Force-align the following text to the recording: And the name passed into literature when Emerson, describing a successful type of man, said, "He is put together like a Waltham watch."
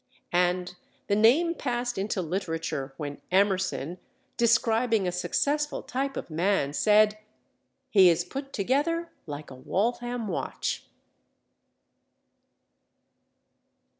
And 0.33 0.75
the 1.05 1.15
name 1.15 1.53
passed 1.53 1.95
into 1.95 2.23
literature 2.23 2.95
when 2.97 3.21
Emerson, 3.29 3.99
describing 4.35 5.07
a 5.07 5.11
successful 5.11 5.83
type 5.83 6.17
of 6.17 6.31
man, 6.31 6.73
said, 6.73 7.19
"He 7.91 8.09
is 8.09 8.25
put 8.25 8.51
together 8.51 9.11
like 9.27 9.51
a 9.51 9.55
Waltham 9.55 10.27
watch." 10.27 10.87